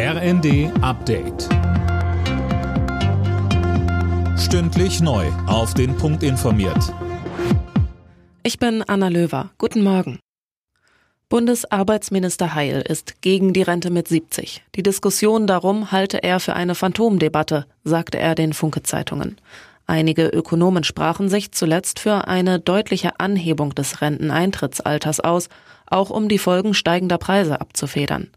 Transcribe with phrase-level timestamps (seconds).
[0.00, 1.48] RND Update.
[4.38, 5.26] Stündlich neu.
[5.48, 6.94] Auf den Punkt informiert.
[8.44, 9.50] Ich bin Anna Löwer.
[9.58, 10.20] Guten Morgen.
[11.28, 14.62] Bundesarbeitsminister Heil ist gegen die Rente mit 70.
[14.76, 19.40] Die Diskussion darum halte er für eine Phantomdebatte, sagte er den Funke-Zeitungen.
[19.90, 25.48] Einige Ökonomen sprachen sich zuletzt für eine deutliche Anhebung des Renteneintrittsalters aus,
[25.86, 28.28] auch um die Folgen steigender Preise abzufedern.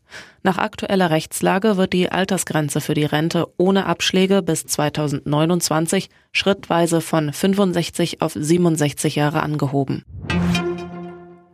[0.43, 7.33] Nach aktueller Rechtslage wird die Altersgrenze für die Rente ohne Abschläge bis 2029 schrittweise von
[7.33, 10.05] 65 auf 67 Jahre angehoben.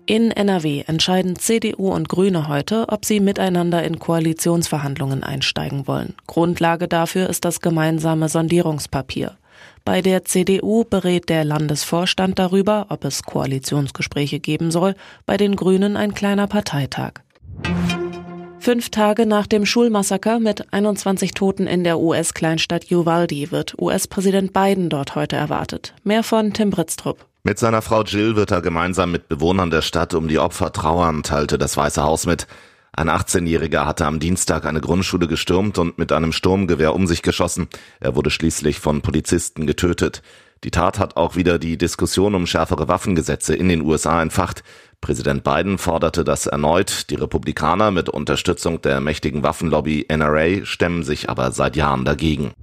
[0.05, 6.13] In NRW entscheiden CDU und Grüne heute, ob sie miteinander in Koalitionsverhandlungen einsteigen wollen.
[6.27, 9.35] Grundlage dafür ist das gemeinsame Sondierungspapier.
[9.85, 15.95] Bei der CDU berät der Landesvorstand darüber, ob es Koalitionsgespräche geben soll, bei den Grünen
[15.95, 17.13] ein kleiner Parteitag.
[18.59, 24.89] Fünf Tage nach dem Schulmassaker mit 21 Toten in der US-Kleinstadt Uvalde wird US-Präsident Biden
[24.89, 25.93] dort heute erwartet.
[26.03, 27.25] Mehr von Tim Britztrup.
[27.43, 31.23] Mit seiner Frau Jill wird er gemeinsam mit Bewohnern der Stadt um die Opfer trauern,
[31.23, 32.45] teilte das Weiße Haus mit.
[32.93, 37.67] Ein 18-Jähriger hatte am Dienstag eine Grundschule gestürmt und mit einem Sturmgewehr um sich geschossen.
[37.99, 40.21] Er wurde schließlich von Polizisten getötet.
[40.63, 44.63] Die Tat hat auch wieder die Diskussion um schärfere Waffengesetze in den USA entfacht.
[45.01, 47.11] Präsident Biden forderte das erneut.
[47.11, 52.53] Die Republikaner mit Unterstützung der mächtigen Waffenlobby NRA stemmen sich aber seit Jahren dagegen.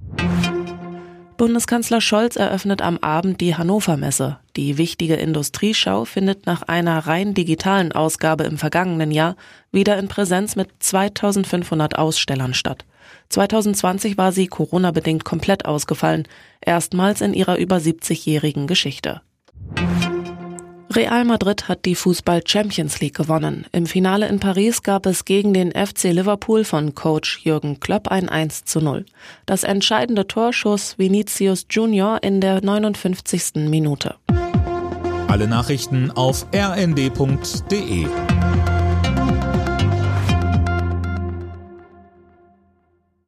[1.37, 4.39] Bundeskanzler Scholz eröffnet am Abend die Hannover Messe.
[4.55, 9.35] Die wichtige Industrieschau findet nach einer rein digitalen Ausgabe im vergangenen Jahr
[9.71, 12.85] wieder in Präsenz mit 2500 Ausstellern statt.
[13.29, 16.27] 2020 war sie Corona-bedingt komplett ausgefallen,
[16.61, 19.21] erstmals in ihrer über 70-jährigen Geschichte.
[20.95, 23.65] Real Madrid hat die Fußball Champions League gewonnen.
[23.73, 28.29] Im Finale in Paris gab es gegen den FC Liverpool von Coach Jürgen Klopp ein
[28.29, 29.05] 1 zu 0.
[29.45, 33.67] Das entscheidende Tor schoss Vinicius Junior in der 59.
[33.69, 34.15] Minute.
[35.27, 38.05] Alle Nachrichten auf rnd.de